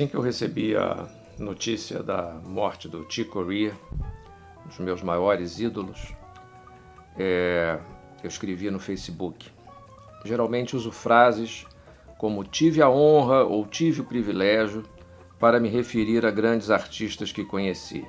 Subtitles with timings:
[0.00, 1.06] Assim que eu recebi a
[1.38, 3.74] notícia da morte do Chick Corea,
[4.64, 6.14] um dos meus maiores ídolos,
[7.18, 7.78] é,
[8.22, 9.50] eu escrevi no Facebook.
[10.24, 11.66] Geralmente uso frases
[12.16, 14.84] como tive a honra ou tive o privilégio
[15.38, 18.02] para me referir a grandes artistas que conheci.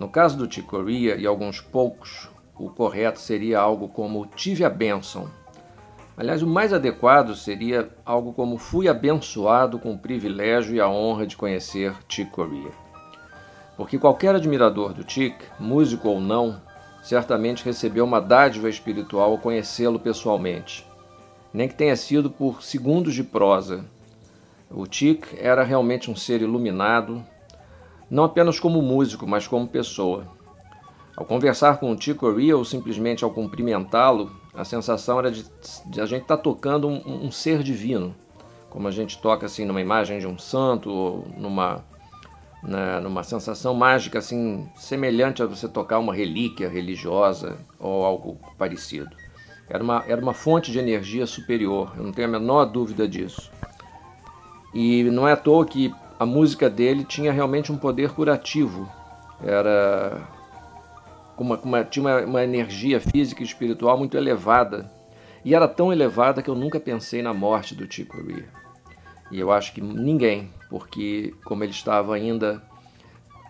[0.00, 4.70] No caso do Chick Corea e alguns poucos, o correto seria algo como tive a
[4.70, 5.30] bênção
[6.18, 11.24] Aliás, o mais adequado seria algo como fui abençoado com o privilégio e a honra
[11.24, 12.72] de conhecer Chick Corea.
[13.76, 16.60] Porque qualquer admirador do Chick, músico ou não,
[17.04, 20.84] certamente recebeu uma dádiva espiritual ao conhecê-lo pessoalmente,
[21.54, 23.84] nem que tenha sido por segundos de prosa.
[24.68, 27.24] O Chick era realmente um ser iluminado,
[28.10, 30.26] não apenas como músico, mas como pessoa.
[31.16, 35.44] Ao conversar com o Chick Corea ou simplesmente ao cumprimentá-lo, a sensação era de,
[35.86, 38.12] de a gente estar tá tocando um, um, ser divino,
[38.68, 41.84] como a gente toca assim numa imagem de um santo ou numa
[42.60, 49.10] né, numa sensação mágica assim semelhante a você tocar uma relíquia religiosa ou algo parecido.
[49.70, 53.52] Era uma, era uma fonte de energia superior, eu não tenho a menor dúvida disso.
[54.74, 58.90] E não é à toa que a música dele tinha realmente um poder curativo.
[59.40, 60.20] Era
[61.42, 64.90] uma, uma, tinha uma, uma energia física e espiritual muito elevada.
[65.44, 68.48] E era tão elevada que eu nunca pensei na morte do Chico Corea.
[69.30, 72.62] E eu acho que ninguém, porque como ele estava ainda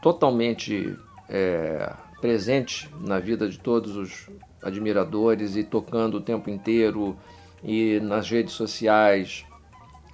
[0.02, 0.96] totalmente
[1.28, 4.28] é, presente na vida de todos os
[4.62, 7.16] admiradores e tocando o tempo inteiro
[7.62, 9.44] e nas redes sociais,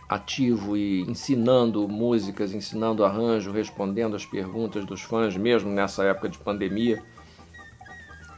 [0.08, 6.38] ativo e ensinando músicas, ensinando arranjo, respondendo às perguntas dos fãs, mesmo nessa época de
[6.38, 7.02] pandemia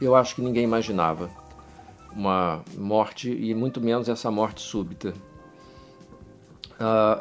[0.01, 1.29] eu acho que ninguém imaginava
[2.11, 5.13] uma morte e muito menos essa morte súbita.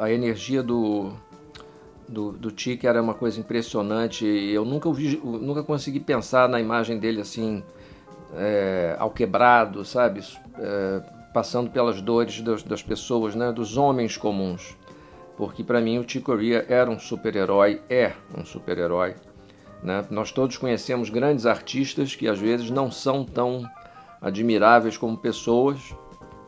[0.00, 1.12] a energia do,
[2.08, 4.24] do, do Tique era uma coisa impressionante.
[4.26, 7.62] Eu nunca, ouvi, nunca consegui pensar na imagem dele assim,
[8.34, 10.22] é, ao quebrado, sabe?
[10.58, 13.52] É, passando pelas dores das, das, pessoas, né?
[13.52, 14.76] dos homens comuns.
[15.36, 19.14] Porque para mim o Chico Corea era um super-herói, é um super-herói.
[19.86, 20.04] Né?
[20.10, 23.64] Nós todos conhecemos grandes artistas que às vezes não são tão
[24.20, 25.94] admiráveis como pessoas.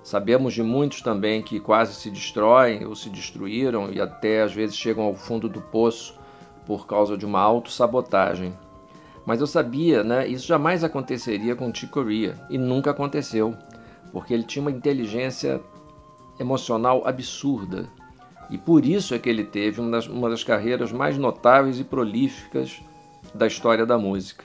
[0.03, 4.77] Sabemos de muitos também que quase se destroem ou se destruíram e até às vezes
[4.77, 6.19] chegam ao fundo do poço
[6.67, 8.53] por causa de uma autossabotagem.
[9.25, 13.55] Mas eu sabia, né, isso jamais aconteceria com Chick Corea e nunca aconteceu,
[14.11, 15.61] porque ele tinha uma inteligência
[16.41, 17.89] emocional absurda.
[18.51, 21.85] E por isso é que ele teve uma das, uma das carreiras mais notáveis e
[21.85, 22.81] prolíficas
[23.35, 24.45] da história da música.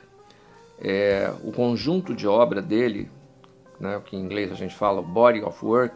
[0.79, 3.09] É, o conjunto de obra dele,
[3.79, 5.95] né, que em inglês a gente fala body of work,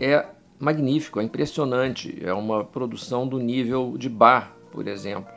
[0.00, 0.26] é
[0.58, 2.18] magnífico, é impressionante.
[2.24, 5.32] É uma produção do nível de bar, por exemplo,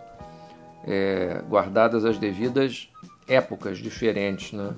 [0.85, 2.89] é, guardadas as devidas
[3.27, 4.75] épocas diferentes, né?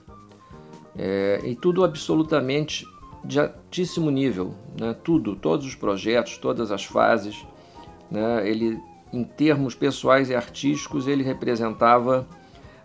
[0.97, 2.87] É, e tudo absolutamente
[3.23, 4.95] de altíssimo nível, né?
[5.03, 7.45] Tudo, todos os projetos, todas as fases,
[8.09, 8.47] né?
[8.47, 8.79] Ele
[9.11, 12.27] em termos pessoais e artísticos, ele representava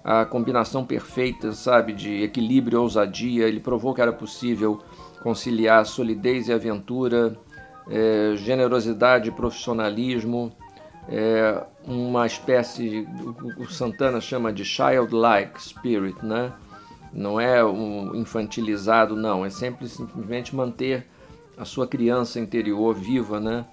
[0.04, 3.46] a combinação perfeita, sabe, de equilíbrio e ousadia.
[3.46, 4.80] Ele provou que era possível
[5.22, 7.38] conciliar solidez e aventura,
[7.88, 10.52] é, generosidade e profissionalismo,
[11.08, 13.06] é, uma espécie,
[13.58, 16.52] o Santana chama de childlike spirit, né?
[17.12, 21.06] Não é um infantilizado, não, é sempre simplesmente manter
[21.58, 23.64] a sua criança interior viva, né?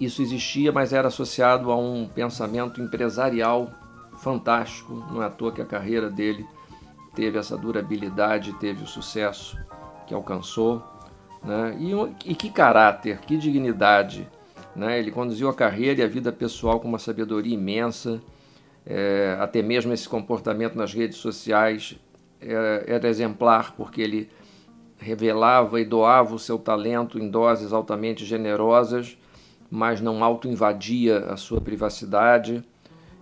[0.00, 3.70] Isso existia, mas era associado a um pensamento empresarial
[4.18, 5.04] fantástico.
[5.10, 6.46] Não é à toa que a carreira dele
[7.14, 9.58] teve essa durabilidade, teve o sucesso
[10.06, 10.82] que alcançou.
[11.42, 11.76] Né?
[11.78, 14.28] E, e que caráter, que dignidade.
[14.74, 14.98] Né?
[14.98, 18.20] Ele conduziu a carreira e a vida pessoal com uma sabedoria imensa.
[18.86, 21.96] É, até mesmo esse comportamento nas redes sociais
[22.40, 24.30] é, era exemplar, porque ele
[24.98, 29.16] revelava e doava o seu talento em doses altamente generosas,
[29.74, 32.62] mas não auto-invadia a sua privacidade.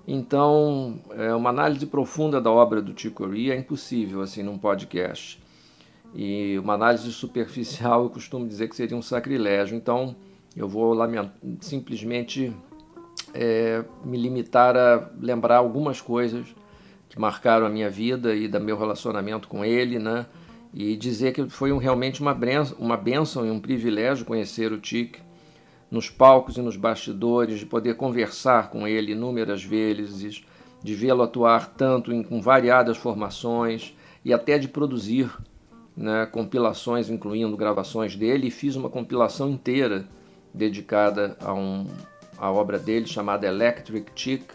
[0.07, 5.43] Então, é, uma análise profunda da obra do Chico Corea é impossível assim num podcast.
[6.15, 9.75] E uma análise superficial eu costumo dizer que seria um sacrilégio.
[9.75, 10.15] Então,
[10.55, 10.95] eu vou
[11.63, 12.55] simplesmente
[13.33, 16.55] é, me limitar a lembrar algumas coisas
[17.09, 20.27] que marcaram a minha vida e da meu relacionamento com ele, né?
[20.75, 24.79] E dizer que foi um, realmente uma, benção, uma benção e um privilégio conhecer o
[24.79, 25.17] Tic
[25.93, 30.43] nos palcos e nos bastidores, de poder conversar com ele inúmeras vezes,
[30.83, 33.95] de vê-lo atuar tanto em, com variadas formações
[34.25, 35.31] e até de produzir
[35.95, 40.09] né, compilações, incluindo gravações dele, e fiz uma compilação inteira
[40.55, 41.87] dedicada a, um,
[42.39, 44.47] a obra dele chamada Electric Chick,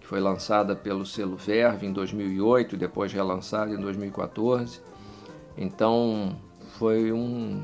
[0.00, 4.80] que foi lançada pelo selo Verve em 2008 e depois relançada em 2014.
[5.56, 6.36] Então
[6.76, 7.62] foi um,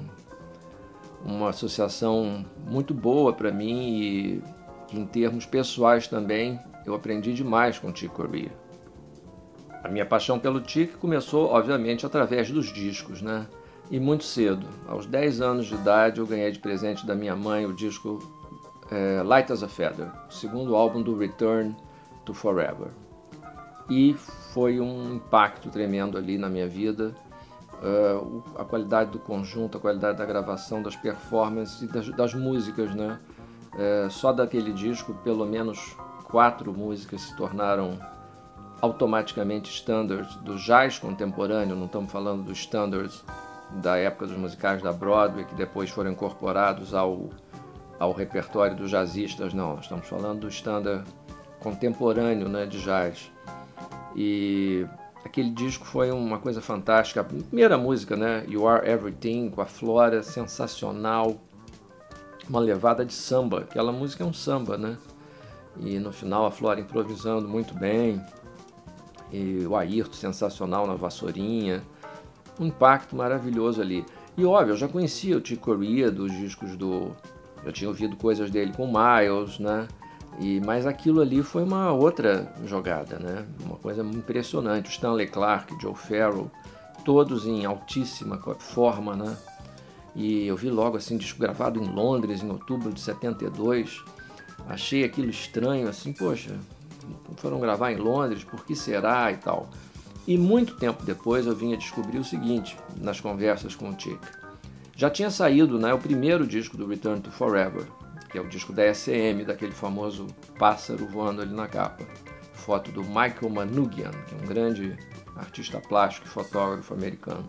[1.25, 4.43] uma associação muito boa para mim e
[4.93, 8.53] em termos pessoais também eu aprendi demais com Chick Corea.
[9.83, 13.47] A minha paixão pelo Chick começou, obviamente, através dos discos, né?
[13.91, 17.65] E muito cedo, aos 10 anos de idade, eu ganhei de presente da minha mãe
[17.65, 18.19] o disco
[18.91, 21.75] é, Light as a Feather, o segundo álbum do Return
[22.25, 22.89] to Forever.
[23.89, 24.15] E
[24.53, 27.15] foi um impacto tremendo ali na minha vida.
[27.81, 32.95] Uh, a qualidade do conjunto, a qualidade da gravação, das performances e das, das músicas,
[32.95, 33.21] né?
[33.75, 37.99] Uh, só daquele disco, pelo menos quatro músicas se tornaram
[38.81, 43.25] automaticamente standards do jazz contemporâneo, não estamos falando dos standards
[43.71, 47.29] da época dos musicais da Broadway, que depois foram incorporados ao,
[47.99, 51.05] ao repertório dos jazzistas, não, estamos falando do standard
[51.61, 53.31] contemporâneo né, de jazz.
[54.17, 54.87] E
[55.29, 57.21] aquele disco foi uma coisa fantástica.
[57.21, 61.37] A primeira música, né, You Are Everything, com a Flora, sensacional,
[62.49, 63.61] uma levada de samba.
[63.61, 64.97] Aquela música é um samba, né?
[65.81, 68.21] E no final a Flora improvisando muito bem
[69.31, 71.83] e o Ayrton sensacional na vassourinha,
[72.59, 74.05] um impacto maravilhoso ali.
[74.37, 77.15] E óbvio, eu já conhecia o Chico Corea dos discos do.
[77.65, 79.87] Já tinha ouvido coisas dele com Miles, né?
[80.41, 83.45] E, mas aquilo ali foi uma outra jogada, né?
[83.65, 84.89] Uma coisa impressionante.
[84.89, 86.51] O Stanley Clark, Joe Farrell,
[87.05, 89.37] todos em altíssima forma, né?
[90.15, 94.03] E eu vi logo assim, disco gravado em Londres em outubro de 72.
[94.69, 96.57] Achei aquilo estranho, assim, poxa,
[97.37, 99.69] foram gravar em Londres, por que será e tal.
[100.27, 104.21] E muito tempo depois eu vinha descobrir o seguinte, nas conversas com o Chick.
[104.95, 107.87] Já tinha saído né, o primeiro disco do Return to Forever,
[108.29, 110.27] que é o disco da SM, daquele famoso
[110.59, 112.05] pássaro voando ali na capa.
[112.53, 114.97] Foto do Michael Manoogian, que é um grande
[115.37, 117.49] artista plástico e fotógrafo americano.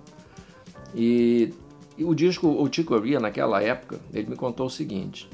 [0.96, 1.54] E,
[1.98, 5.30] e o disco, o Chick Corea, naquela época, ele me contou o seguinte: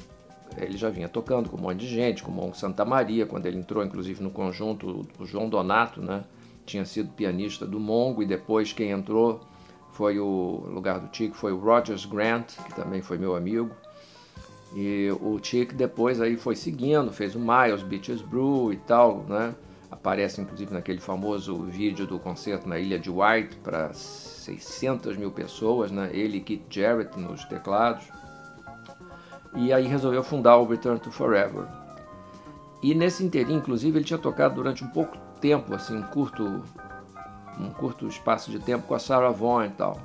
[0.56, 3.46] ele já vinha tocando com um monte de gente, com o Monk Santa Maria, quando
[3.46, 6.24] ele entrou inclusive no conjunto, o João Donato, né?
[6.64, 9.40] Tinha sido pianista do Mongo e depois quem entrou
[9.92, 13.70] foi o lugar do Chico, foi o Rogers Grant, que também foi meu amigo.
[14.74, 19.54] E o Chick depois aí foi seguindo, fez o Miles, Beaches Brew e tal, né?
[19.90, 25.90] Aparece inclusive naquele famoso vídeo do concerto na Ilha de White para 600 mil pessoas,
[25.90, 26.10] né?
[26.12, 28.04] Ele e Keith Jarrett nos teclados
[29.56, 31.64] e aí resolveu fundar o Return to Forever.
[32.82, 36.62] E nesse inteirinho, inclusive, ele tinha tocado durante um pouco tempo, assim, um curto,
[37.58, 39.98] um curto espaço de tempo com a Sarah Vaughan e tal.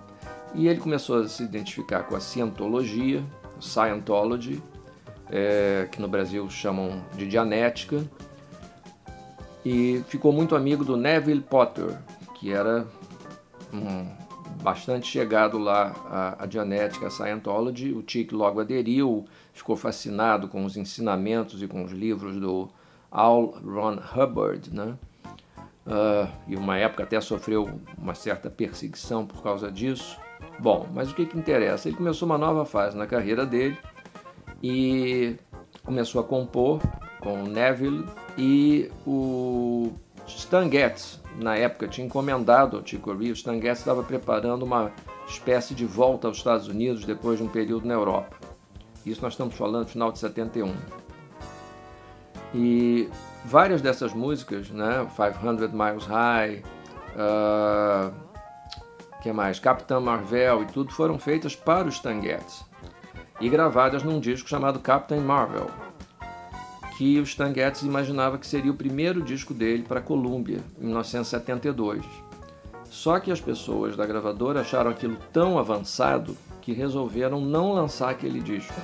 [0.53, 3.23] E ele começou a se identificar com a Scientologia,
[3.61, 4.61] Scientology,
[5.29, 8.03] é, que no Brasil chamam de Dianética,
[9.63, 11.97] e ficou muito amigo do Neville Potter,
[12.35, 12.87] que era
[13.71, 14.07] um
[14.61, 17.93] bastante chegado lá à, à Dianética, a Scientology.
[17.93, 22.69] O Chick logo aderiu, ficou fascinado com os ensinamentos e com os livros do
[23.11, 24.95] Al Ron Hubbard, né?
[25.85, 30.17] Uh, e uma época até sofreu uma certa perseguição por causa disso.
[30.59, 31.87] Bom, mas o que, que interessa?
[31.87, 33.77] Ele começou uma nova fase na carreira dele
[34.61, 35.35] e
[35.83, 36.79] começou a compor
[37.19, 38.05] com Neville
[38.37, 39.91] e o
[40.27, 43.31] Stan Getz, na época, tinha encomendado ao Chico Corea.
[43.31, 44.91] O Stan Getz estava preparando uma
[45.27, 48.35] espécie de volta aos Estados Unidos depois de um período na Europa.
[49.05, 50.73] Isso nós estamos falando no final de 71.
[52.53, 53.09] E
[53.45, 56.63] várias dessas músicas, né, 500 Miles High,
[57.15, 58.30] uh,
[59.21, 62.65] que mais, Capitã Marvel e tudo, foram feitas para o Stan Getz
[63.39, 65.69] e gravadas num disco chamado Captain Marvel.
[66.97, 70.85] que o Stan Getz imaginava que seria o primeiro disco dele para a Columbia, em
[70.85, 72.03] 1972.
[72.85, 78.39] Só que as pessoas da gravadora acharam aquilo tão avançado que resolveram não lançar aquele
[78.39, 78.79] disco.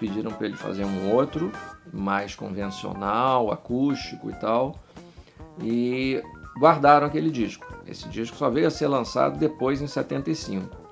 [0.00, 1.52] Pediram para ele fazer um outro,
[1.92, 4.74] mais convencional, acústico e tal,
[5.62, 6.20] e
[6.58, 7.66] guardaram aquele disco.
[7.86, 10.86] Esse disco só veio a ser lançado depois em 75.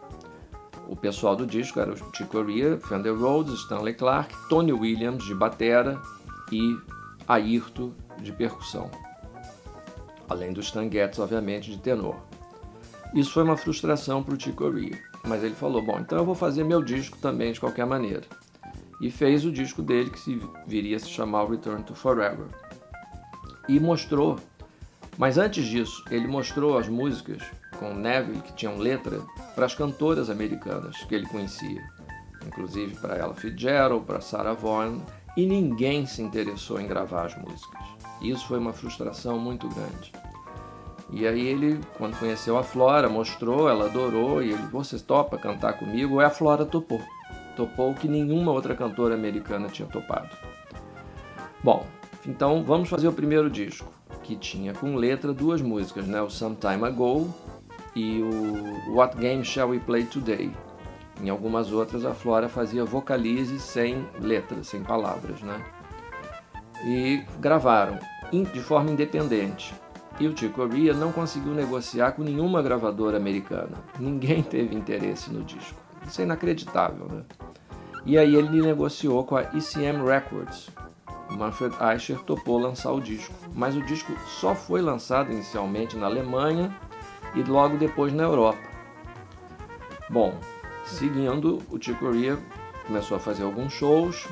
[0.88, 5.35] O pessoal do disco era o Chick Corea, Fender Rhodes, Stanley Clark, Tony Williams de
[5.35, 6.00] batera
[6.52, 6.76] e
[7.26, 8.90] Ayrton de percussão.
[10.28, 12.16] Além do Stan Getz, obviamente, de tenor.
[13.14, 16.35] Isso foi uma frustração para o Chick Corea, mas ele falou: bom, então eu vou
[16.35, 18.25] fazer meu disco também de qualquer maneira.
[19.00, 22.47] E fez o disco dele que se viria a se chamar Return to Forever.
[23.68, 24.38] E mostrou,
[25.16, 27.42] mas antes disso, ele mostrou as músicas
[27.78, 29.21] com Neville, que tinham letra,
[29.54, 31.83] para as cantoras americanas que ele conhecia,
[32.47, 35.00] inclusive para Ella Fitzgerald, para Sarah Vaughan,
[35.37, 37.83] e ninguém se interessou em gravar as músicas.
[38.21, 40.12] Isso foi uma frustração muito grande.
[41.11, 45.75] E aí ele, quando conheceu a Flora, mostrou, ela adorou, e ele, você topa cantar
[45.75, 46.21] comigo?
[46.21, 47.02] E a Flora topou.
[47.56, 50.30] Topou o que nenhuma outra cantora americana tinha topado.
[51.62, 51.87] Bom,
[52.26, 53.92] então vamos fazer o primeiro disco,
[54.24, 56.20] que tinha com letra duas músicas, né?
[56.20, 57.32] O Some Time Ago
[57.94, 60.50] e o What Game Shall We Play Today.
[61.22, 65.62] Em algumas outras a Flora fazia vocalize sem letras, sem palavras, né?
[66.84, 67.98] E gravaram
[68.32, 69.72] de forma independente.
[70.18, 73.76] E o Chick Corea não conseguiu negociar com nenhuma gravadora americana.
[73.98, 75.78] Ninguém teve interesse no disco.
[76.06, 77.22] Isso é inacreditável, né?
[78.06, 80.68] E aí ele negociou com a ECM Records.
[81.36, 86.74] Manfred Eicher topou lançar o disco, mas o disco só foi lançado inicialmente na Alemanha
[87.34, 88.58] e logo depois na Europa.
[90.08, 90.34] Bom,
[90.84, 92.38] seguindo, o Chick Corea
[92.86, 94.26] começou a fazer alguns shows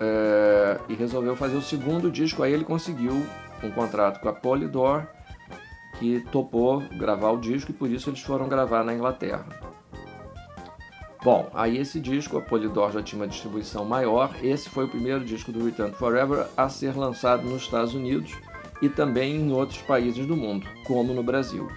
[0.00, 2.42] é, e resolveu fazer o segundo disco.
[2.42, 3.26] Aí ele conseguiu
[3.62, 5.06] um contrato com a Polydor,
[5.98, 9.46] que topou gravar o disco e por isso eles foram gravar na Inglaterra.
[11.22, 14.34] Bom, aí esse disco, a Polydor já tinha uma distribuição maior.
[14.42, 18.32] Esse foi o primeiro disco do Return Forever a ser lançado nos Estados Unidos
[18.80, 21.68] e também em outros países do mundo, como no Brasil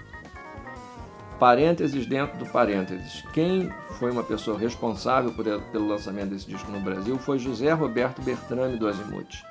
[1.42, 3.24] parênteses dentro do parênteses.
[3.32, 3.68] Quem
[3.98, 8.76] foi uma pessoa responsável por, pelo lançamento desse disco no Brasil foi José Roberto Bertrame
[8.76, 9.42] do Azimuth.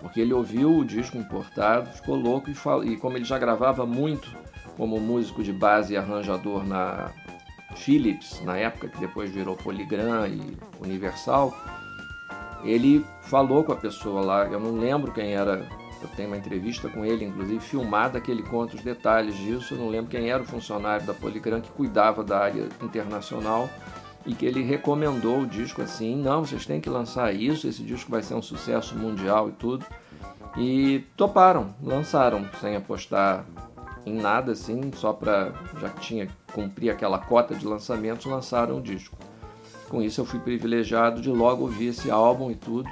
[0.00, 4.28] Porque ele ouviu o disco importado, ficou louco e, e como ele já gravava muito
[4.76, 7.12] como músico de base e arranjador na
[7.76, 11.54] Philips, na época que depois virou Polygram e Universal,
[12.64, 15.68] ele falou com a pessoa lá, eu não lembro quem era
[16.00, 19.74] eu tenho uma entrevista com ele, inclusive filmada, que ele conta os detalhes disso.
[19.74, 23.68] Eu não lembro quem era o funcionário da Poligram que cuidava da área internacional
[24.24, 28.10] e que ele recomendou o disco assim: não, vocês têm que lançar isso, esse disco
[28.10, 29.84] vai ser um sucesso mundial e tudo.
[30.56, 33.44] E toparam, lançaram, sem apostar
[34.06, 39.16] em nada assim, só para já tinha cumprir aquela cota de lançamentos, lançaram o disco.
[39.88, 42.88] Com isso eu fui privilegiado de logo ouvir esse álbum e tudo.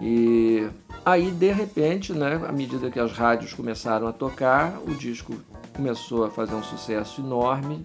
[0.00, 0.68] E
[1.04, 5.34] Aí, de repente, né, à medida que as rádios começaram a tocar, o disco
[5.74, 7.84] começou a fazer um sucesso enorme,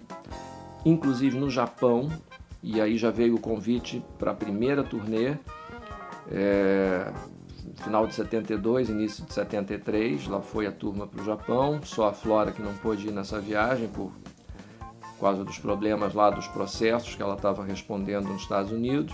[0.84, 2.08] inclusive no Japão,
[2.62, 5.34] e aí já veio o convite para a primeira turnê,
[6.30, 7.12] é,
[7.76, 12.12] final de 72, início de 73, lá foi a turma para o Japão, só a
[12.12, 14.12] Flora que não pôde ir nessa viagem por
[15.20, 19.12] causa dos problemas lá dos processos que ela estava respondendo nos Estados Unidos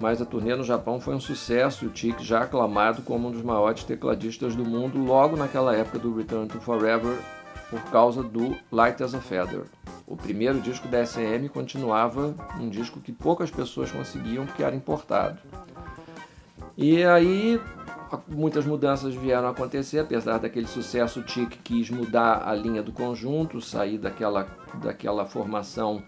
[0.00, 3.30] mas a turnê no Japão foi um sucesso e o Chick já aclamado como um
[3.30, 7.18] dos maiores tecladistas do mundo logo naquela época do Return to Forever
[7.68, 9.64] por causa do Light as a Feather.
[10.06, 15.38] O primeiro disco da SM continuava um disco que poucas pessoas conseguiam porque era importado.
[16.82, 17.60] E aí
[18.26, 22.90] muitas mudanças vieram a acontecer, apesar daquele sucesso, o Chick quis mudar a linha do
[22.90, 24.48] conjunto, sair daquela,
[24.82, 26.02] daquela formação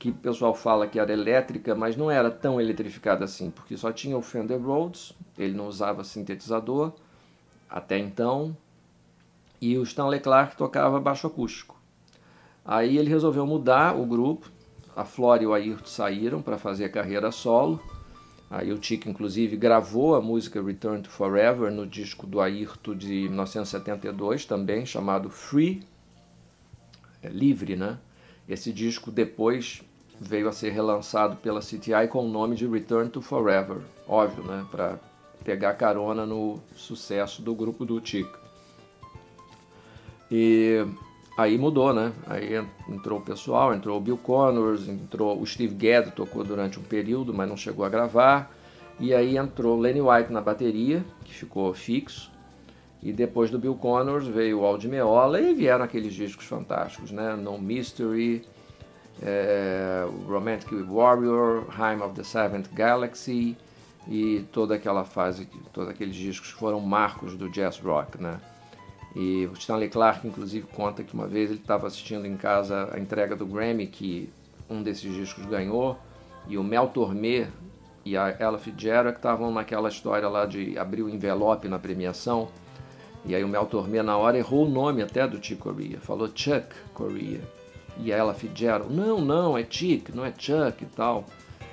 [0.00, 3.92] que o pessoal fala que era elétrica, mas não era tão eletrificada assim, porque só
[3.92, 6.92] tinha o Fender Rhodes, ele não usava sintetizador
[7.68, 8.56] até então,
[9.60, 11.78] e o Stanley Clark tocava baixo acústico.
[12.64, 14.50] Aí ele resolveu mudar o grupo,
[14.96, 17.80] a Flora e o Ayrton saíram para fazer carreira solo.
[18.50, 23.28] Aí o Tico, inclusive, gravou a música Return to Forever no disco do Ayrton de
[23.28, 25.84] 1972, também chamado Free,
[27.22, 27.98] é livre, né?
[28.48, 29.82] Esse disco depois
[30.20, 33.78] veio a ser relançado pela CTI com o nome de Return to Forever,
[34.08, 34.98] óbvio, né, para
[35.44, 38.28] pegar carona no sucesso do grupo do Tic.
[40.30, 40.84] E
[41.40, 42.12] aí mudou, né?
[42.26, 42.54] Aí
[42.88, 47.32] entrou o pessoal, entrou o Bill Connors, entrou o Steve Gadd, tocou durante um período,
[47.32, 48.50] mas não chegou a gravar.
[48.98, 52.30] E aí entrou Lenny White na bateria, que ficou fixo.
[53.02, 57.34] E depois do Bill Connors veio o Aldi Meola e vieram aqueles discos fantásticos, né?
[57.34, 58.44] No Mystery,
[59.22, 63.56] é, Romantic Warrior, Heim of the Seventh Galaxy
[64.06, 68.38] e toda aquela fase, todos aqueles discos foram marcos do jazz rock, né?
[69.14, 72.98] E o Stanley Clarke, inclusive, conta que uma vez ele estava assistindo em casa a
[72.98, 74.30] entrega do Grammy que
[74.68, 75.98] um desses discos ganhou
[76.46, 77.48] e o Mel Tormé
[78.04, 82.48] e a Ella Fitzgerald estavam naquela história lá de abrir o envelope na premiação
[83.24, 86.28] e aí o Mel Tormé na hora errou o nome até do Chick Corea, falou
[86.34, 87.40] Chuck Corea.
[87.98, 91.26] E a Ella Fitzgerald, não, não, é Chick, não é Chuck e tal.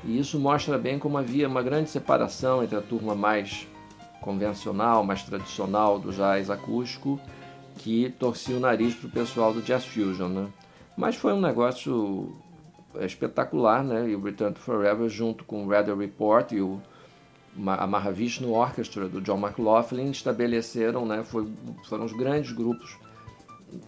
[0.03, 3.67] E isso mostra bem como havia uma grande separação entre a turma mais
[4.21, 7.19] convencional, mais tradicional do jazz acústico,
[7.77, 10.47] que torcia o nariz para o pessoal do jazz fusion, né?
[10.95, 12.35] Mas foi um negócio
[13.01, 14.09] espetacular, né?
[14.09, 16.81] E o Return to Forever, junto com o Weather Report e o
[17.65, 21.51] a Mahavishnu Orchestra do John McLaughlin estabeleceram, né, foi,
[21.85, 22.97] foram os grandes grupos,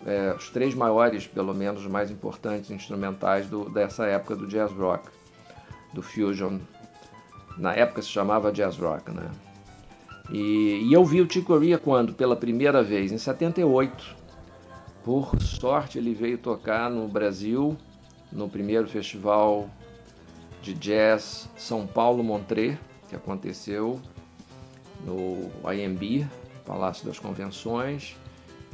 [0.05, 5.07] é, os três maiores, pelo menos, mais importantes instrumentais do, dessa época do jazz rock,
[5.93, 6.57] do fusion.
[7.57, 9.29] Na época se chamava jazz rock, né?
[10.31, 12.13] E, e eu vi o Chick Corea quando?
[12.13, 14.17] Pela primeira vez, em 78.
[15.03, 17.75] Por sorte, ele veio tocar no Brasil,
[18.31, 19.69] no primeiro festival
[20.61, 23.99] de jazz São Paulo Montreux, que aconteceu
[25.05, 26.27] no IMB,
[26.65, 28.15] Palácio das Convenções,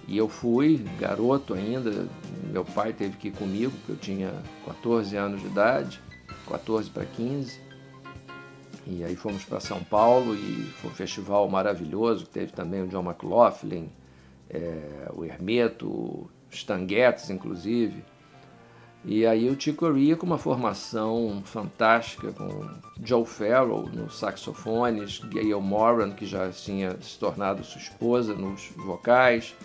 [0.07, 2.07] e eu fui, garoto ainda,
[2.51, 4.33] meu pai teve que ir comigo, porque eu tinha
[4.65, 5.99] 14 anos de idade,
[6.47, 7.59] 14 para 15.
[8.85, 13.03] E aí fomos para São Paulo e foi um festival maravilhoso, teve também o John
[13.03, 13.89] McLaughlin,
[14.49, 18.03] é, o Hermeto, Stan Getz, inclusive.
[19.07, 22.67] E aí o Chick Corea com uma formação fantástica, com
[23.03, 29.55] Joe Farrell nos saxofones, Gayle Moran, que já tinha se tornado sua esposa nos vocais,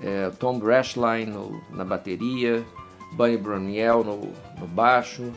[0.00, 2.64] é, Tom Brashline no, na bateria,
[3.12, 5.32] Bunny Bruniel no, no, baixo.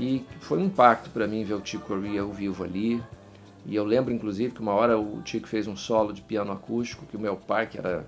[0.00, 3.02] E foi um impacto para mim ver o Chick Corea ao vivo ali.
[3.66, 7.04] E eu lembro inclusive que uma hora o Chico fez um solo de piano acústico
[7.04, 8.06] que o meu pai, que era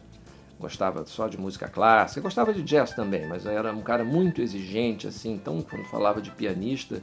[0.59, 5.09] gostava só de música clássica, gostava de jazz também, mas era um cara muito exigente,
[5.09, 7.02] assim, então quando falava de pianista,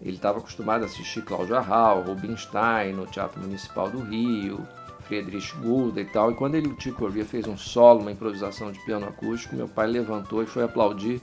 [0.00, 4.66] ele estava acostumado a assistir Cláudio Arral, Rubinstein no Teatro Municipal do Rio,
[5.02, 8.72] Friedrich Gulda e tal, e quando ele, o Tico Corvia fez um solo, uma improvisação
[8.72, 11.20] de piano acústico, meu pai levantou e foi aplaudir,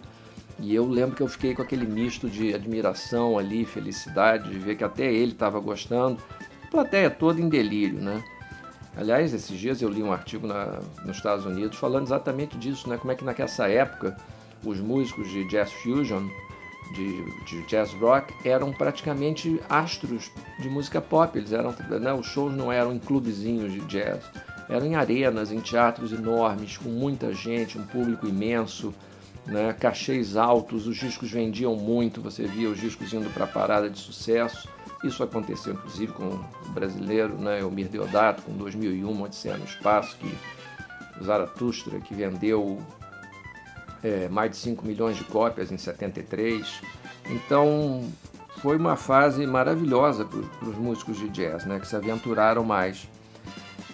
[0.62, 4.76] e eu lembro que eu fiquei com aquele misto de admiração ali, felicidade, de ver
[4.76, 6.22] que até ele estava gostando,
[6.63, 8.24] a plateia toda em delírio, né?
[8.95, 12.98] Aliás, esses dias eu li um artigo na, nos Estados Unidos falando exatamente disso, né?
[12.98, 14.17] Como é que naquela época
[14.65, 16.28] os músicos de jazz fusion,
[16.93, 21.38] de, de jazz rock, eram praticamente astros de música pop.
[21.38, 22.12] Eles eram, né?
[22.13, 24.24] Os shows não eram em clubezinhos de jazz,
[24.67, 28.93] eram em arenas, em teatros enormes, com muita gente, um público imenso.
[29.49, 33.89] Né, cachês altos, os discos vendiam muito, você via os discos indo para a parada
[33.89, 34.69] de sucesso.
[35.03, 40.31] Isso aconteceu inclusive com o brasileiro, né, Elmir Deodato, com 2001, Odisseia no Espaço, que
[41.23, 42.79] Zaratustra, que vendeu
[44.03, 46.81] é, mais de 5 milhões de cópias em 73.
[47.25, 48.03] Então
[48.57, 53.07] foi uma fase maravilhosa para os músicos de jazz, né, que se aventuraram mais.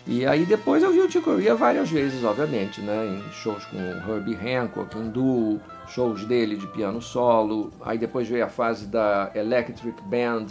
[0.07, 3.77] E aí depois eu vi o Chico Corea várias vezes, obviamente, né, em shows com
[3.77, 7.71] Herbie Hancock, em duo, shows dele de piano solo.
[7.81, 10.45] Aí depois veio a fase da Electric Band,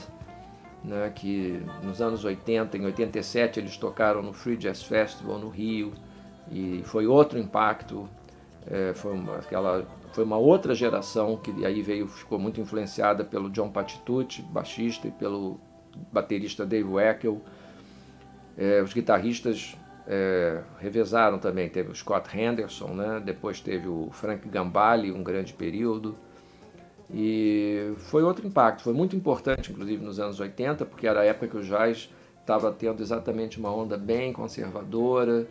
[0.83, 5.93] né, que nos anos 80, em 87, eles tocaram no Free Jazz Festival no Rio,
[6.51, 8.09] e foi outro impacto,
[8.67, 13.49] é, foi, uma, aquela, foi uma outra geração que aí veio, ficou muito influenciada pelo
[13.51, 15.61] John Patitucci, baixista, e pelo
[16.13, 17.41] baterista Dave Weckel.
[18.57, 24.49] É, os guitarristas é, revezaram também, teve o Scott Henderson, né, depois teve o Frank
[24.49, 26.17] Gambale, um grande período,
[27.13, 31.49] e foi outro impacto, foi muito importante, inclusive nos anos 80, porque era a época
[31.49, 35.47] que o jazz estava tendo exatamente uma onda bem conservadora,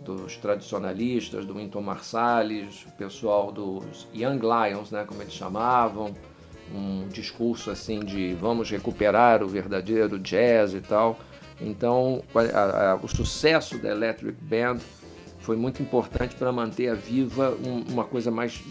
[0.00, 6.14] dos tradicionalistas, do Wynton Marsalis, o pessoal dos Young Lions, né, como eles chamavam,
[6.74, 11.18] um discurso assim de vamos recuperar o verdadeiro jazz e tal.
[11.60, 14.78] Então, a, a, o sucesso da Electric Band
[15.40, 18.62] foi muito importante para manter a viva um, uma coisa mais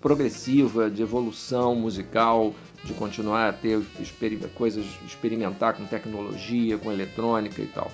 [0.00, 2.54] progressiva, de evolução musical,
[2.84, 3.80] de continuar a ter
[4.54, 7.90] coisas, experimentar com tecnologia, com eletrônica e tal.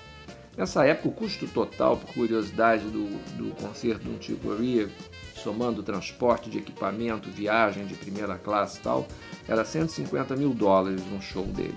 [0.56, 3.06] Nessa época, o custo total, por curiosidade, do,
[3.36, 4.88] do concerto do Tio Corea,
[5.34, 9.08] somando transporte de equipamento, viagem de primeira classe e tal,
[9.48, 11.74] era 150 mil dólares um show dele.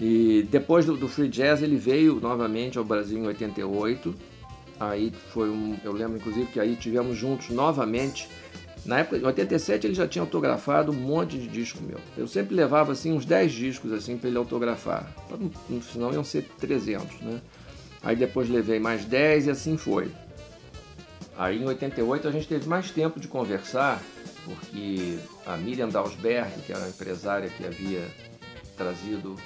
[0.00, 4.14] E depois do, do, free jazz ele veio novamente ao Brasil em 88.
[4.78, 8.28] Aí foi um, eu lembro inclusive que aí tivemos juntos novamente.
[8.86, 11.98] Na época, em 87 ele já tinha autografado um monte de disco meu.
[12.16, 15.12] Eu sempre levava assim uns 10 discos assim para ele autografar.
[15.82, 17.40] Final iam ser 300, né?
[18.02, 20.08] Aí depois levei mais 10 e assim foi.
[21.36, 24.02] Aí em 88 a gente teve mais tempo de conversar,
[24.44, 28.04] porque a Miriam Dalsberg, que era a empresária que havia
[28.76, 29.36] trazido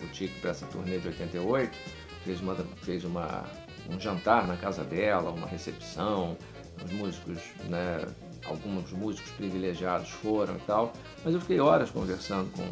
[0.00, 1.76] o, o Tique para essa turnê de 88,
[2.24, 3.44] fez, uma, fez uma,
[3.90, 6.36] um jantar na casa dela, uma recepção,
[6.84, 8.06] os músicos, né,
[8.46, 10.92] alguns músicos privilegiados foram e tal,
[11.24, 12.64] mas eu fiquei horas conversando com,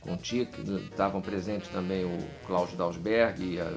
[0.00, 3.72] com o Tique, estavam presentes também o Klaus Dalsberg e a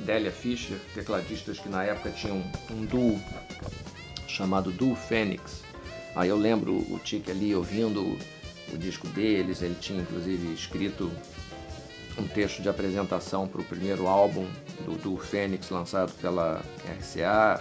[0.00, 3.18] Délia Fischer, tecladistas que na época tinham um duo
[4.28, 5.62] chamado Duo Fênix.
[6.14, 8.18] Aí eu lembro o Tique ali ouvindo
[8.72, 11.10] o disco deles, ele tinha inclusive escrito
[12.18, 14.46] um texto de apresentação para o primeiro álbum
[15.02, 16.62] do, Fênix lançado pela
[16.98, 17.60] RCA.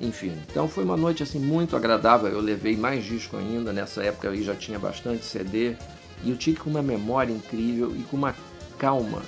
[0.00, 2.28] Enfim, então foi uma noite assim muito agradável.
[2.28, 5.76] Eu levei mais disco ainda, nessa época aí já tinha bastante CD.
[6.24, 8.34] E o Tique com uma memória incrível e com uma
[8.78, 9.22] calma.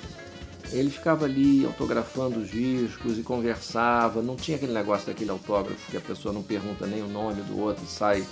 [0.71, 4.21] Ele ficava ali autografando os discos e conversava.
[4.21, 7.59] Não tinha aquele negócio daquele autógrafo que a pessoa não pergunta nem o nome do
[7.59, 8.25] outro e sai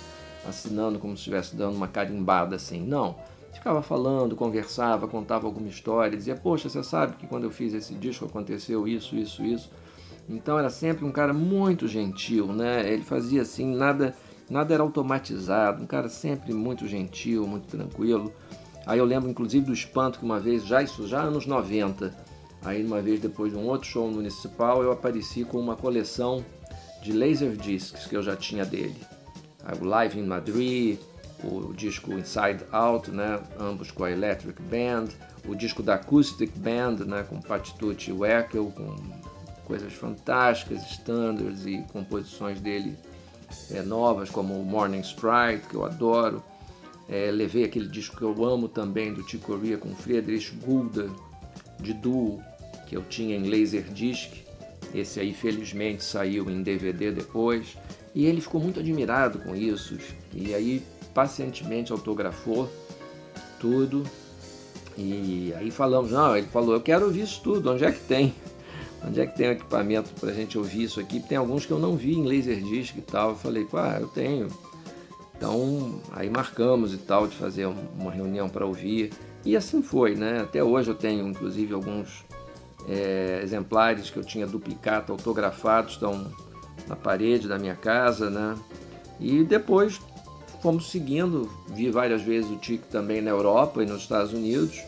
[0.46, 2.80] assinando como se estivesse dando uma carimbada assim.
[2.80, 3.16] Não
[3.52, 7.94] ficava falando, conversava, contava alguma história, dizia, poxa, você sabe que quando eu fiz esse
[7.94, 9.70] disco aconteceu isso, isso, isso.
[10.28, 12.92] Então era sempre um cara muito gentil, né?
[12.92, 14.14] Ele fazia assim, nada,
[14.48, 18.32] nada era automatizado, um cara sempre muito gentil, muito tranquilo.
[18.86, 22.14] Aí eu lembro inclusive do espanto que uma vez, já isso já anos 90,
[22.62, 26.44] aí uma vez depois de um outro show municipal, eu apareci com uma coleção
[27.02, 28.96] de laser discs que eu já tinha dele.
[29.80, 30.98] O Live in Madrid,
[31.44, 35.08] o disco Inside Out, né, ambos com a Electric Band,
[35.46, 38.14] o disco da Acoustic Band, né, com Patitucci e
[38.72, 38.96] com
[39.64, 42.96] coisas fantásticas, standards e composições dele
[43.70, 46.42] é, novas, como Morning Sprite, que eu adoro.
[47.08, 51.10] É, levei aquele disco que eu amo também, do Chick Corea, com Friedrich Gulda,
[51.80, 52.42] de duo,
[52.86, 54.32] que eu tinha em Laserdisc.
[54.94, 57.76] Esse aí, felizmente, saiu em DVD depois.
[58.14, 59.96] E ele ficou muito admirado com isso.
[60.34, 60.82] E aí
[61.18, 62.70] pacientemente autografou
[63.58, 64.04] tudo.
[64.96, 68.32] E aí falamos, não, ele falou, eu quero ouvir isso tudo, onde é que tem?
[69.04, 71.18] Onde é que tem o equipamento para a gente ouvir isso aqui?
[71.18, 73.30] Tem alguns que eu não vi em Laserdisc e tal.
[73.30, 74.46] Eu falei, ah, eu tenho.
[75.36, 79.12] Então, aí marcamos e tal de fazer uma reunião para ouvir.
[79.44, 80.42] E assim foi, né?
[80.42, 82.24] Até hoje eu tenho, inclusive, alguns
[82.88, 86.32] é, exemplares que eu tinha duplicado, autografados, estão
[86.86, 88.56] na parede da minha casa, né?
[89.20, 90.00] E depois
[90.60, 94.82] fomos seguindo, vi várias vezes o Tico também na Europa e nos Estados Unidos,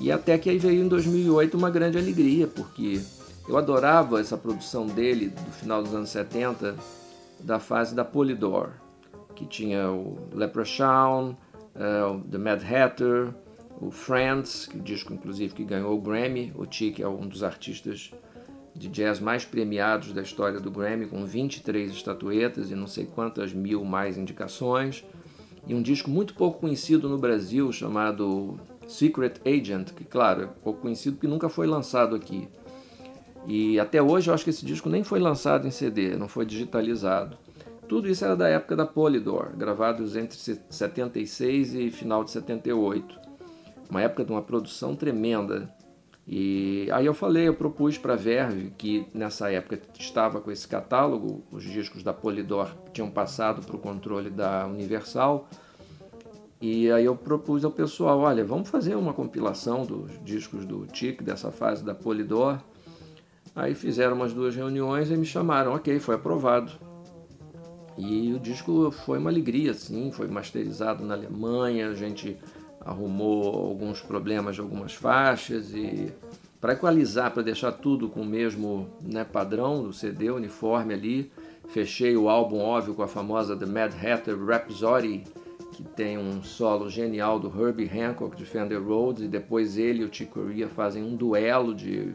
[0.00, 3.00] e até que aí veio em 2008 uma grande alegria, porque
[3.48, 6.76] eu adorava essa produção dele do final dos anos 70,
[7.40, 8.70] da fase da Polydor,
[9.34, 11.34] que tinha o Leprechaun,
[11.74, 13.34] uh, The Mad Hatter,
[13.80, 17.26] o Friends, que é o disco inclusive que ganhou o Grammy, o Tick é um
[17.26, 18.12] dos artistas
[18.74, 23.52] de jazz mais premiados da história do Grammy, com 23 estatuetas e não sei quantas
[23.52, 25.04] mil mais indicações.
[25.66, 28.58] E um disco muito pouco conhecido no Brasil, chamado
[28.88, 32.48] Secret Agent, que, claro, é pouco conhecido porque nunca foi lançado aqui.
[33.46, 36.46] E até hoje eu acho que esse disco nem foi lançado em CD, não foi
[36.46, 37.36] digitalizado.
[37.88, 43.20] Tudo isso era da época da Polydor, gravados entre 76 e final de 78.
[43.90, 45.68] Uma época de uma produção tremenda
[46.26, 50.66] e aí eu falei, eu propus para a Verve, que nessa época estava com esse
[50.68, 55.48] catálogo, os discos da Polydor tinham passado para o controle da Universal,
[56.60, 61.20] e aí eu propus ao pessoal, olha, vamos fazer uma compilação dos discos do TIC,
[61.20, 62.60] dessa fase da Polydor.
[63.52, 66.70] Aí fizeram umas duas reuniões e me chamaram, ok, foi aprovado.
[67.98, 72.38] E o disco foi uma alegria, sim, foi masterizado na Alemanha, a gente
[72.84, 76.12] arrumou alguns problemas de algumas faixas e
[76.60, 81.32] para equalizar, para deixar tudo com o mesmo né, padrão do CD, uniforme ali,
[81.68, 85.24] fechei o álbum óbvio com a famosa The Mad Hatter Rhapsody,
[85.72, 90.04] que tem um solo genial do Herbie Hancock de Fender Rhodes e depois ele e
[90.04, 92.12] o Chick Corea fazem um duelo de,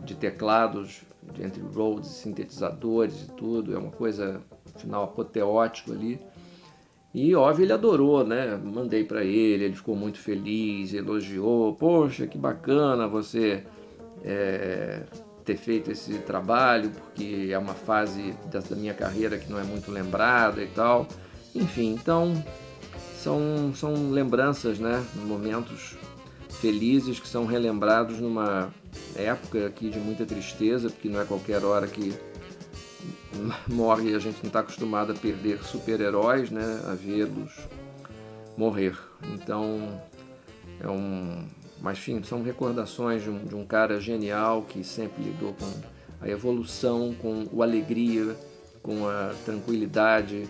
[0.00, 1.02] de teclados
[1.38, 4.40] entre Rhodes e sintetizadores e tudo, é uma coisa
[4.76, 6.18] final apoteótico ali.
[7.14, 8.60] E óbvio ele adorou, né?
[8.62, 11.72] Mandei para ele, ele ficou muito feliz, elogiou.
[11.74, 13.62] Poxa, que bacana você
[14.24, 15.02] é,
[15.44, 19.92] ter feito esse trabalho, porque é uma fase da minha carreira que não é muito
[19.92, 21.06] lembrada e tal.
[21.54, 22.32] Enfim, então
[23.22, 25.04] são, são lembranças, né?
[25.14, 25.96] Momentos
[26.48, 28.72] felizes que são relembrados numa
[29.14, 32.12] época aqui de muita tristeza, porque não é qualquer hora que
[33.68, 36.80] morre a gente não está acostumado a perder super-heróis, né?
[36.86, 37.52] A vê-los
[38.56, 38.96] morrer.
[39.34, 40.00] Então,
[40.80, 41.46] é um.
[41.80, 45.70] Mas, enfim, são recordações de um, de um cara genial que sempre lidou com
[46.20, 48.34] a evolução, com a alegria,
[48.82, 50.48] com a tranquilidade,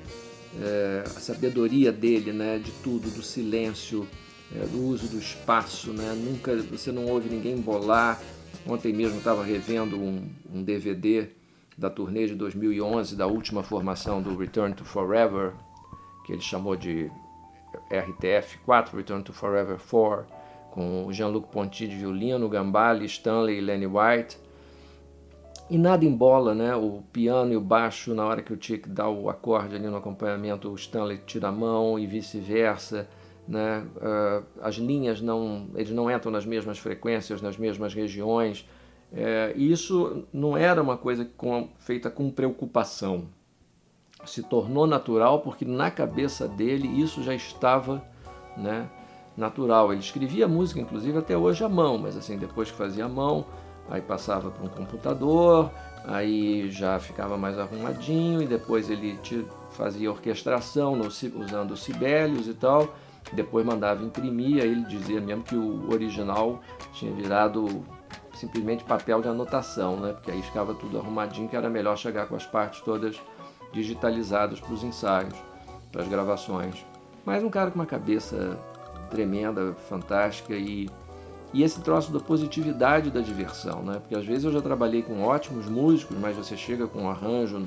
[0.62, 2.58] é, a sabedoria dele, né?
[2.58, 4.06] De tudo, do silêncio,
[4.54, 6.12] é, do uso do espaço, né?
[6.14, 8.20] Nunca você não ouve ninguém bolar.
[8.66, 11.28] Ontem mesmo estava revendo um, um DVD
[11.76, 15.52] da turnê de 2011, da última formação do Return to Forever,
[16.24, 17.10] que ele chamou de
[17.90, 20.26] RTF 4, Return to Forever 4,
[20.70, 24.38] com Jean-Luc Ponty de violino, Gambale, Stanley e Lenny White.
[25.70, 26.76] E nada embola, né?
[26.76, 29.96] O piano e o baixo, na hora que o Chick dá o acorde ali no
[29.96, 33.08] acompanhamento, o Stanley tira a mão e vice-versa.
[33.46, 33.84] Né?
[33.96, 38.68] Uh, as linhas não, eles não entram nas mesmas frequências, nas mesmas regiões.
[39.16, 43.26] É, e isso não era uma coisa com, feita com preocupação.
[44.24, 48.02] Se tornou natural porque na cabeça dele isso já estava
[48.56, 48.88] né,
[49.36, 49.92] natural.
[49.92, 53.46] Ele escrevia música, inclusive, até hoje à mão, mas assim, depois que fazia à mão,
[53.88, 55.70] aí passava para um computador,
[56.04, 59.18] aí já ficava mais arrumadinho, e depois ele
[59.70, 62.94] fazia orquestração no, usando Sibelius e tal,
[63.32, 66.60] depois mandava imprimir, aí ele dizia mesmo que o original
[66.92, 67.84] tinha virado
[68.36, 70.12] simplesmente papel de anotação, né?
[70.12, 73.20] porque aí ficava tudo arrumadinho, que era melhor chegar com as partes todas
[73.72, 75.34] digitalizadas para os ensaios,
[75.90, 76.84] para as gravações.
[77.24, 78.58] Mas um cara com uma cabeça
[79.10, 80.88] tremenda, fantástica e,
[81.52, 83.98] e esse troço da positividade da diversão, né?
[84.00, 87.66] porque às vezes eu já trabalhei com ótimos músicos, mas você chega com um arranjo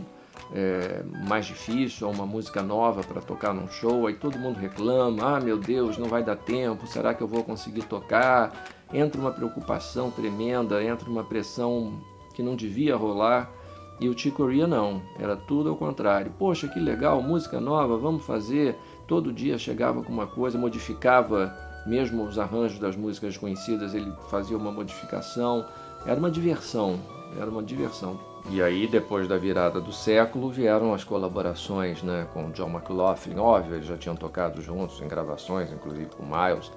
[0.53, 5.37] é, mais difícil, ou uma música nova para tocar num show, aí todo mundo reclama,
[5.37, 8.53] ah meu Deus, não vai dar tempo, será que eu vou conseguir tocar?
[8.93, 11.93] entra uma preocupação tremenda, entra uma pressão
[12.33, 13.51] que não devia rolar.
[13.99, 16.31] E o Chico Corea não, era tudo ao contrário.
[16.37, 18.75] Poxa, que legal, música nova, vamos fazer.
[19.07, 21.55] Todo dia chegava com uma coisa, modificava
[21.87, 25.65] mesmo os arranjos das músicas conhecidas, ele fazia uma modificação.
[26.05, 26.99] Era uma diversão,
[27.39, 28.19] era uma diversão.
[28.49, 33.37] E aí, depois da virada do século, vieram as colaborações né, com John McLaughlin.
[33.37, 36.71] Óbvio, eles já tinham tocado juntos em gravações, inclusive com Miles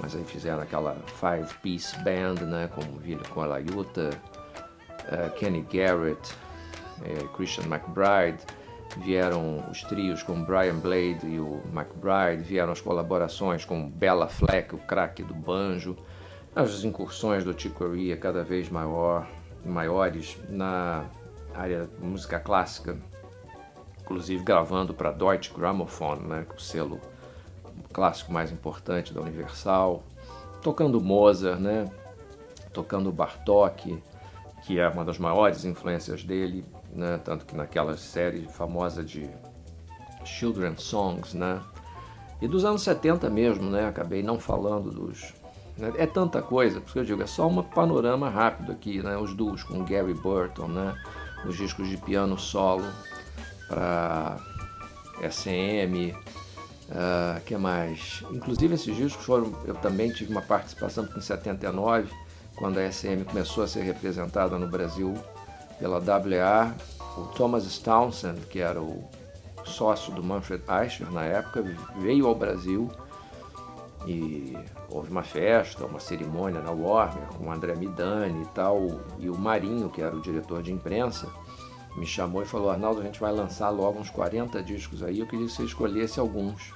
[0.00, 2.82] mas aí fizeram aquela Five Piece Band, né, com,
[3.32, 6.32] com a Layuta, uh, Kenny Garrett,
[7.00, 8.42] uh, Christian McBride,
[8.98, 14.74] vieram os trios com Brian Blade e o McBride, vieram as colaborações com Bella Fleck,
[14.74, 15.96] o craque do banjo,
[16.54, 19.26] as incursões do Chick Corea cada vez maior,
[19.64, 21.04] maiores na
[21.54, 22.96] área música clássica,
[24.00, 27.00] inclusive gravando para Deutsche Grammophon, né, o selo
[27.92, 30.02] clássico mais importante da Universal,
[30.62, 31.90] tocando Mozart, né?
[32.72, 34.02] tocando Bartók,
[34.62, 37.20] que é uma das maiores influências dele, né?
[37.22, 39.28] tanto que naquela série famosa de
[40.24, 41.60] Children's Songs, né?
[42.40, 43.86] E dos anos 70 mesmo, né?
[43.86, 45.34] Acabei não falando dos.
[45.82, 45.92] Né?
[45.96, 49.16] É tanta coisa, porque eu digo, é só um panorama rápido aqui, né?
[49.16, 50.94] Os duos com Gary Burton, né?
[51.44, 52.86] Os discos de piano solo
[53.68, 54.38] para
[55.28, 56.14] SM,
[56.92, 58.22] Uh, que mais?
[58.30, 59.50] Inclusive esses discos foram.
[59.64, 62.12] Eu também tive uma participação em 79,
[62.54, 65.14] quando a SM começou a ser representada no Brasil
[65.78, 66.74] pela WA.
[67.16, 69.08] O Thomas Townsend, que era o
[69.64, 71.64] sócio do Manfred Eicher na época,
[71.96, 72.90] veio ao Brasil
[74.06, 74.56] e
[74.90, 79.00] houve uma festa, uma cerimônia na Warner com o André Midani e tal.
[79.18, 81.28] E o Marinho, que era o diretor de imprensa,
[81.96, 85.20] me chamou e falou: Arnaldo, a gente vai lançar logo uns 40 discos aí.
[85.20, 86.72] Eu queria que você escolhesse alguns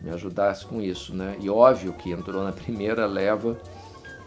[0.00, 1.36] me ajudasse com isso, né?
[1.40, 3.56] E óbvio que entrou na primeira leva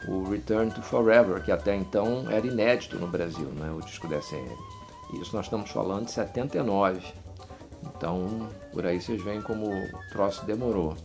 [0.07, 3.71] o Return to Forever, que até então era inédito no Brasil, né?
[3.71, 4.47] O disco da SM.
[5.21, 7.01] Isso nós estamos falando de 79.
[7.83, 10.95] Então, por aí vocês veem como o troço demorou.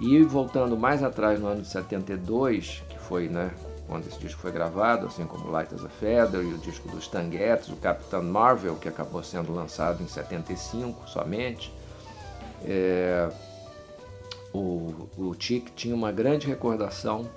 [0.00, 3.50] E voltando mais atrás, no ano de 72, que foi, né,
[3.86, 7.04] quando esse disco foi gravado, assim como Light as a Feather e o disco dos
[7.04, 11.72] Stan Getz, o Capitão Marvel, que acabou sendo lançado em 75 somente,
[12.64, 13.30] é,
[14.52, 17.28] o, o tinha uma grande recordação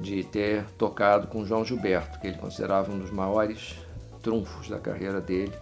[0.00, 3.76] de ter tocado com João Gilberto, que ele considerava um dos maiores
[4.22, 5.52] trunfos da carreira dele.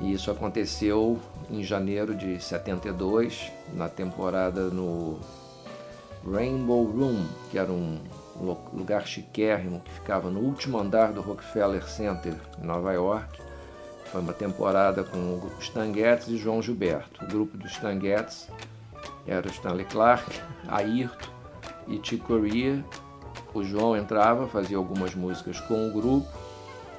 [0.00, 1.18] E isso aconteceu
[1.50, 5.18] em janeiro de 72, na temporada no
[6.24, 7.98] Rainbow Room, que era um
[8.72, 13.40] lugar chiquérrimo que ficava no último andar do Rockefeller Center, em Nova York.
[14.06, 17.24] Foi uma temporada com o grupo Stan Getz e João Gilberto.
[17.24, 18.48] O grupo dos Stan Getz
[19.26, 21.30] era o Stanley Clark, Ayrton,
[21.86, 22.84] e Chick Corea.
[23.52, 26.28] O João entrava, fazia algumas músicas com o grupo,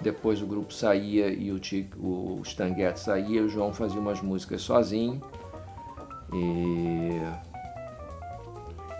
[0.02, 4.62] depois o grupo saía e o, Chick, o Stan saía, o João fazia umas músicas
[4.62, 5.22] sozinho.
[6.34, 7.22] E,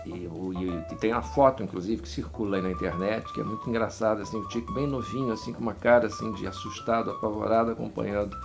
[0.06, 3.68] e, e, e, tem uma foto, inclusive, que circula aí na internet, que é muito
[3.68, 8.36] engraçada, assim, o Chico bem novinho, assim, com uma cara assim, de assustado, apavorado, acompanhando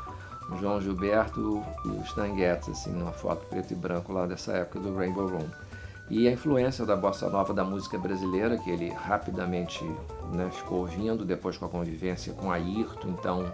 [0.50, 2.30] o João Gilberto e o Stan
[2.70, 5.66] assim, numa foto preto e branco lá dessa época do Rainbow Room.
[6.10, 9.84] E a influência da bossa nova da música brasileira, que ele rapidamente
[10.34, 13.52] né, ficou ouvindo, depois com a convivência com Ayrton, então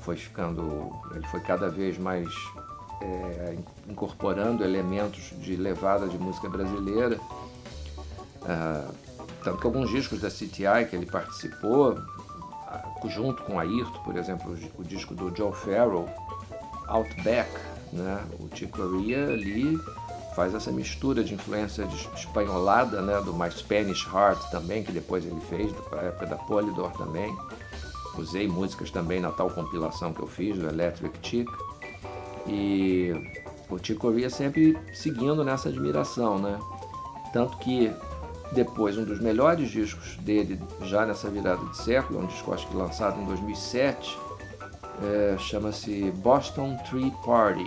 [0.00, 2.28] foi ficando, ele foi cada vez mais
[3.02, 3.56] é,
[3.88, 7.18] incorporando elementos de levada de música brasileira.
[8.42, 8.88] Ah,
[9.42, 11.98] tanto que alguns discos da CTI que ele participou,
[12.66, 16.08] ah, junto com Ayrton, por exemplo, o, disco do Joe Farrell,
[16.86, 17.50] Outback,
[17.92, 18.24] né?
[18.40, 19.78] o Chico Corea ali
[20.34, 25.24] faz essa mistura de influência de espanholada, né, do My Spanish Heart também, que depois
[25.24, 27.34] ele fez, da época da Polydor também.
[28.16, 31.50] Usei músicas também na tal compilação que eu fiz, do Electric Chick.
[32.46, 33.12] E
[33.68, 36.58] o Chico Corea sempre seguindo nessa admiração, né?
[37.32, 37.90] Tanto que
[38.52, 42.76] depois, um dos melhores discos dele, já nessa virada de século, um disco acho que
[42.76, 44.16] lançado em 2007,
[45.02, 47.64] é, chama-se Boston Tree Party,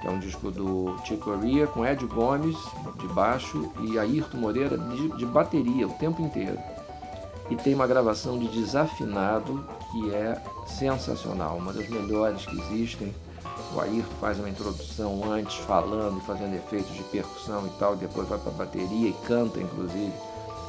[0.00, 2.56] que é um disco do Chico Corea com Ed Gomes
[2.98, 6.58] de baixo e Ayrton Moreira de, de bateria o tempo inteiro.
[7.50, 13.14] E tem uma gravação de desafinado que é sensacional, uma das melhores que existem.
[13.74, 18.28] O Ayrton faz uma introdução antes, falando e fazendo efeitos de percussão e tal, depois
[18.28, 20.12] vai para a bateria e canta, inclusive,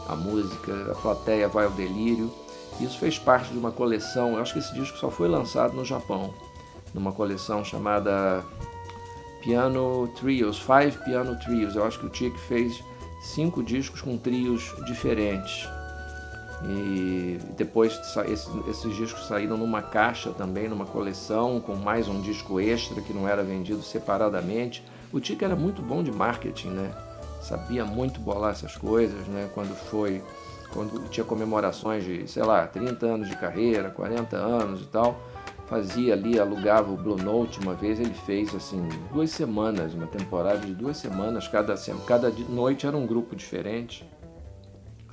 [0.07, 2.31] a música, a plateia vai ao delírio.
[2.79, 5.85] Isso fez parte de uma coleção, eu acho que esse disco só foi lançado no
[5.85, 6.33] Japão,
[6.93, 8.43] numa coleção chamada
[9.41, 11.75] Piano Trios, Five Piano Trios.
[11.75, 12.83] Eu acho que o Chick fez
[13.21, 15.67] cinco discos com trios diferentes.
[16.63, 23.01] E depois esses, discos saíram numa caixa também, numa coleção, com mais um disco extra
[23.01, 24.83] que não era vendido separadamente.
[25.11, 26.91] O Chico era muito bom de marketing, né?
[27.41, 29.49] Sabia muito bolar essas coisas, né?
[29.55, 30.23] Quando foi,
[30.71, 35.19] quando tinha comemorações de, sei lá, 30 anos de carreira, 40 anos e tal
[35.71, 40.57] fazia ali, alugava o Blue Note uma vez, ele fez assim, duas semanas, uma temporada
[40.57, 44.05] de duas semanas, cada, cada noite era um grupo diferente.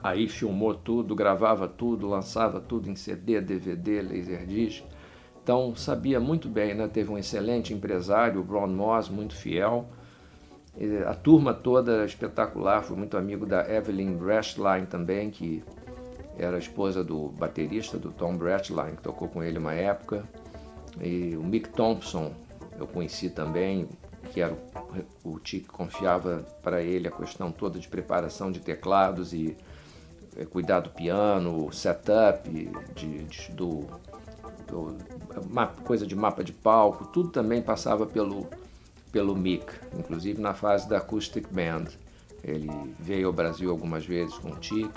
[0.03, 4.83] Aí filmou tudo, gravava tudo, lançava tudo em CD, DVD, Laserdisc.
[5.41, 6.89] Então sabia muito bem, né?
[6.89, 9.89] teve um excelente empresário, o Ron Moss, muito fiel.
[11.07, 15.63] A turma toda era espetacular, fui muito amigo da Evelyn Brashline também, que
[16.37, 20.25] era esposa do baterista do Tom Brashline, que tocou com ele uma época.
[21.01, 22.33] E o Mick Thompson
[22.79, 23.89] eu conheci também,
[24.33, 24.57] que era
[25.25, 29.57] o, Tico confiava para ele a questão toda de preparação de teclados e
[30.37, 32.49] é, cuidar do piano, setup
[32.95, 33.87] de, de do,
[34.67, 34.97] do
[35.51, 38.47] mapa, coisa de mapa de palco, tudo também passava pelo
[39.11, 41.87] pelo Mick, inclusive na fase da acoustic band.
[42.45, 42.71] Ele
[43.01, 44.91] veio ao Brasil algumas vezes com o Tic,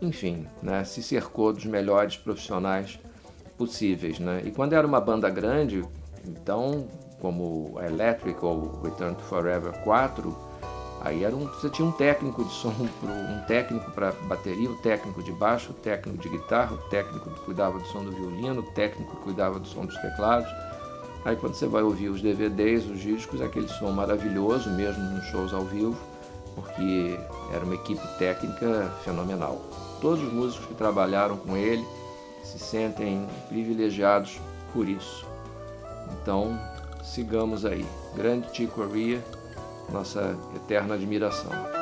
[0.00, 2.98] enfim, né, se cercou dos melhores profissionais
[3.62, 4.42] possíveis, né?
[4.44, 5.84] E quando era uma banda grande,
[6.26, 6.88] então,
[7.20, 10.36] como Electric ou Return to Forever 4,
[11.00, 12.74] aí era um, você tinha um técnico de som,
[13.06, 16.74] um técnico para bateria, o um técnico de baixo, o um técnico de guitarra, o
[16.74, 19.96] um técnico que cuidava do som do violino, o técnico que cuidava do som dos
[19.98, 20.50] teclados.
[21.24, 25.54] Aí quando você vai ouvir os DVDs, os discos, aquele som maravilhoso, mesmo nos shows
[25.54, 25.96] ao vivo,
[26.56, 27.16] porque
[27.54, 29.62] era uma equipe técnica fenomenal.
[30.00, 31.86] Todos os músicos que trabalharam com ele,
[32.42, 34.40] se sentem privilegiados
[34.72, 35.26] por isso.
[36.12, 36.58] Então,
[37.02, 37.84] sigamos aí.
[38.14, 39.22] Grande Chico Corea,
[39.90, 41.81] nossa eterna admiração.